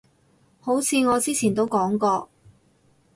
[0.59, 2.27] 好似我之前都講過